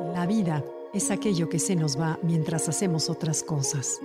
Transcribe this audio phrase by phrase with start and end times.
[0.00, 0.64] La vida
[0.94, 4.00] es aquello que se nos va mientras hacemos otras cosas.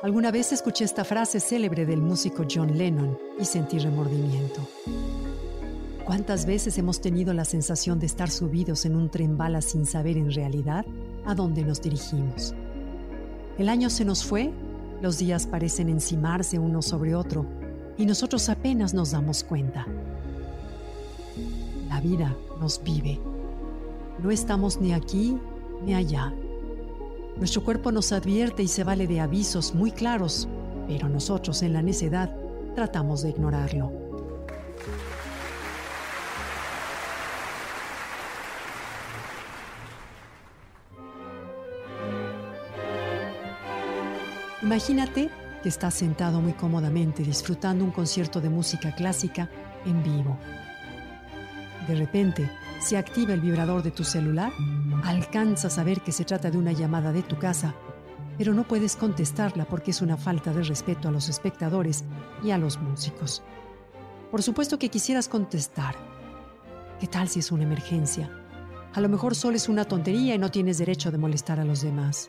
[0.00, 4.60] Alguna vez escuché esta frase célebre del músico John Lennon y sentí remordimiento.
[6.04, 10.16] ¿Cuántas veces hemos tenido la sensación de estar subidos en un tren bala sin saber
[10.16, 10.86] en realidad
[11.24, 12.54] a dónde nos dirigimos?
[13.58, 14.52] El año se nos fue,
[15.02, 17.44] los días parecen encimarse uno sobre otro
[17.98, 19.84] y nosotros apenas nos damos cuenta.
[21.88, 23.18] La vida nos vive.
[24.22, 25.38] No estamos ni aquí
[25.84, 26.32] ni allá.
[27.36, 30.48] Nuestro cuerpo nos advierte y se vale de avisos muy claros,
[30.88, 32.34] pero nosotros en la necedad
[32.74, 33.92] tratamos de ignorarlo.
[44.62, 45.30] Imagínate
[45.62, 49.48] que estás sentado muy cómodamente disfrutando un concierto de música clásica
[49.84, 50.36] en vivo.
[51.86, 54.52] De repente, se activa el vibrador de tu celular,
[55.04, 57.74] alcanzas a ver que se trata de una llamada de tu casa,
[58.36, 62.04] pero no puedes contestarla porque es una falta de respeto a los espectadores
[62.42, 63.42] y a los músicos.
[64.30, 65.94] Por supuesto que quisieras contestar.
[67.00, 68.30] ¿Qué tal si es una emergencia?
[68.92, 71.82] A lo mejor solo es una tontería y no tienes derecho de molestar a los
[71.82, 72.28] demás.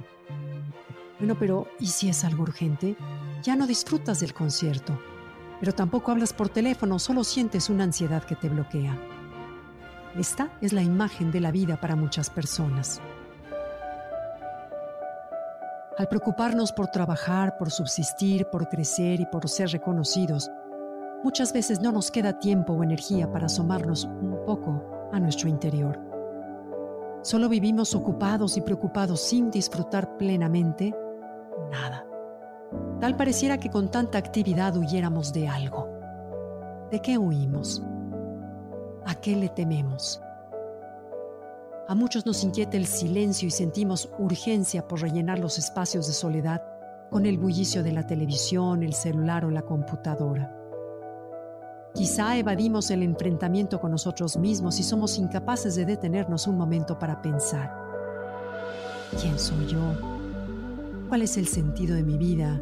[1.18, 2.96] Bueno, pero ¿y si es algo urgente?
[3.42, 5.00] Ya no disfrutas del concierto,
[5.60, 8.96] pero tampoco hablas por teléfono, solo sientes una ansiedad que te bloquea.
[10.18, 13.00] Esta es la imagen de la vida para muchas personas.
[15.96, 20.50] Al preocuparnos por trabajar, por subsistir, por crecer y por ser reconocidos,
[21.24, 26.00] muchas veces no nos queda tiempo o energía para asomarnos un poco a nuestro interior.
[27.22, 30.96] Solo vivimos ocupados y preocupados sin disfrutar plenamente
[31.72, 32.08] nada.
[33.00, 35.88] Tal pareciera que con tanta actividad huyéramos de algo.
[36.90, 37.84] ¿De qué huimos?
[39.08, 40.22] ¿A qué le tememos?
[41.88, 46.62] A muchos nos inquieta el silencio y sentimos urgencia por rellenar los espacios de soledad
[47.10, 50.54] con el bullicio de la televisión, el celular o la computadora.
[51.94, 57.22] Quizá evadimos el enfrentamiento con nosotros mismos y somos incapaces de detenernos un momento para
[57.22, 57.74] pensar.
[59.22, 59.94] ¿Quién soy yo?
[61.08, 62.62] ¿Cuál es el sentido de mi vida?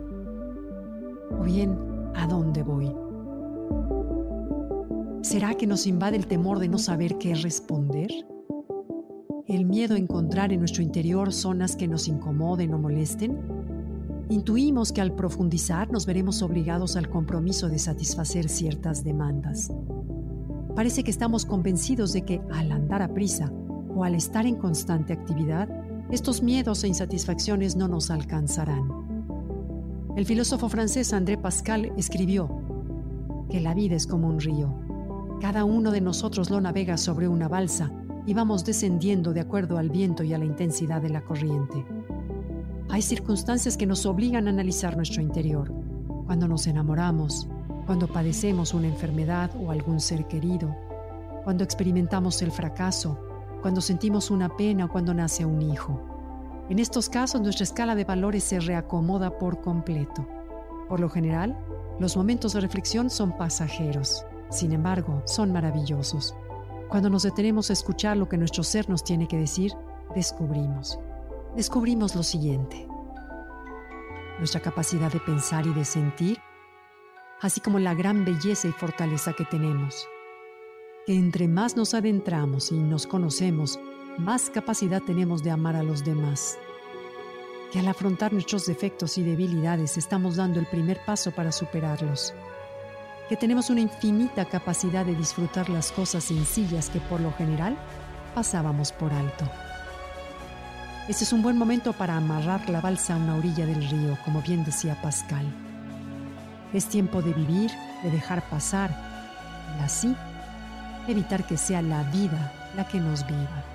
[1.40, 2.96] O bien, ¿a dónde voy?
[5.26, 8.12] ¿Será que nos invade el temor de no saber qué responder?
[9.48, 13.36] ¿El miedo a encontrar en nuestro interior zonas que nos incomoden o molesten?
[14.30, 19.74] Intuimos que al profundizar nos veremos obligados al compromiso de satisfacer ciertas demandas.
[20.76, 23.52] Parece que estamos convencidos de que al andar a prisa
[23.96, 25.68] o al estar en constante actividad,
[26.12, 28.88] estos miedos e insatisfacciones no nos alcanzarán.
[30.16, 32.48] El filósofo francés André Pascal escribió
[33.50, 34.85] que la vida es como un río.
[35.42, 37.92] Cada uno de nosotros lo navega sobre una balsa
[38.26, 41.86] y vamos descendiendo de acuerdo al viento y a la intensidad de la corriente.
[42.90, 45.72] Hay circunstancias que nos obligan a analizar nuestro interior.
[46.26, 47.48] Cuando nos enamoramos,
[47.86, 50.76] cuando padecemos una enfermedad o algún ser querido,
[51.44, 53.20] cuando experimentamos el fracaso,
[53.62, 56.02] cuando sentimos una pena o cuando nace un hijo.
[56.70, 60.26] En estos casos nuestra escala de valores se reacomoda por completo.
[60.90, 61.58] Por lo general,
[62.00, 66.36] los momentos de reflexión son pasajeros, sin embargo, son maravillosos.
[66.90, 69.74] Cuando nos detenemos a escuchar lo que nuestro ser nos tiene que decir,
[70.16, 71.00] descubrimos.
[71.56, 72.88] Descubrimos lo siguiente.
[74.40, 76.40] Nuestra capacidad de pensar y de sentir,
[77.42, 80.08] así como la gran belleza y fortaleza que tenemos
[81.06, 83.80] que entre más nos adentramos y nos conocemos,
[84.18, 86.58] más capacidad tenemos de amar a los demás.
[87.72, 92.34] Que al afrontar nuestros defectos y debilidades estamos dando el primer paso para superarlos.
[93.30, 97.76] Que tenemos una infinita capacidad de disfrutar las cosas sencillas que por lo general
[98.36, 99.50] pasábamos por alto.
[101.08, 104.42] Este es un buen momento para amarrar la balsa a una orilla del río, como
[104.42, 105.46] bien decía Pascal.
[106.74, 107.72] Es tiempo de vivir,
[108.04, 108.90] de dejar pasar,
[109.80, 110.16] y así
[111.08, 113.75] evitar que sea la vida la que nos viva.